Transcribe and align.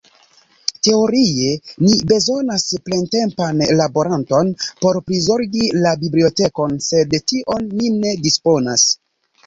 Teorie 0.85 1.51
ni 1.87 1.91
bezonas 2.13 2.65
plentempan 2.87 3.63
laboranton 3.83 4.51
por 4.83 5.01
prizorgi 5.11 5.71
la 5.87 5.95
bibliotekon, 6.07 6.77
sed 6.91 7.19
tion 7.33 7.73
ni 7.81 7.97
ne 8.05 8.21
disponas. 8.29 8.93